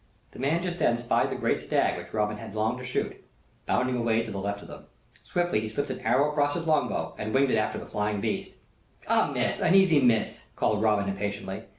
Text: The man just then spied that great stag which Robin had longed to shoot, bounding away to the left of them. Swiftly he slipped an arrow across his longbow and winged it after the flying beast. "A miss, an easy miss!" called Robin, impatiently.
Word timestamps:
The 0.31 0.39
man 0.39 0.63
just 0.63 0.79
then 0.79 0.97
spied 0.97 1.29
that 1.29 1.41
great 1.41 1.59
stag 1.59 1.95
which 1.95 2.11
Robin 2.11 2.37
had 2.37 2.55
longed 2.55 2.79
to 2.79 2.83
shoot, 2.83 3.23
bounding 3.67 3.95
away 3.95 4.23
to 4.23 4.31
the 4.31 4.39
left 4.39 4.63
of 4.63 4.67
them. 4.67 4.85
Swiftly 5.23 5.59
he 5.59 5.69
slipped 5.69 5.91
an 5.91 5.99
arrow 5.99 6.31
across 6.31 6.55
his 6.55 6.65
longbow 6.65 7.13
and 7.19 7.31
winged 7.35 7.51
it 7.51 7.57
after 7.57 7.77
the 7.77 7.85
flying 7.85 8.19
beast. 8.19 8.55
"A 9.05 9.31
miss, 9.31 9.61
an 9.61 9.75
easy 9.75 10.01
miss!" 10.01 10.41
called 10.55 10.81
Robin, 10.81 11.07
impatiently. 11.07 11.65